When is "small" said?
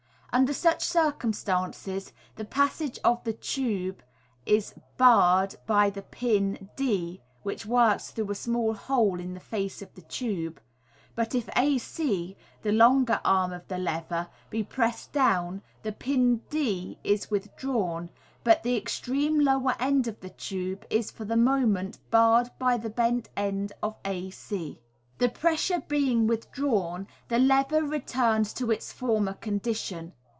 8.35-8.73